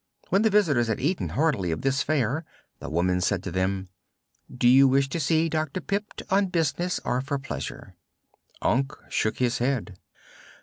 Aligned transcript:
When 0.29 0.41
the 0.41 0.49
visitors 0.49 0.87
had 0.87 0.99
eaten 0.99 1.29
heartily 1.29 1.69
of 1.69 1.83
this 1.83 2.01
fare 2.01 2.43
the 2.79 2.89
woman 2.89 3.21
said 3.21 3.43
to 3.43 3.51
them: 3.51 3.89
"Do 4.51 4.67
you 4.67 4.87
wish 4.87 5.07
to 5.09 5.19
see 5.19 5.47
Dr. 5.47 5.79
Pipt 5.79 6.23
on 6.31 6.47
business 6.47 6.99
or 7.05 7.21
for 7.21 7.37
pleasure?" 7.37 7.93
Unc 8.63 8.93
shook 9.09 9.37
his 9.37 9.59
head. 9.59 9.99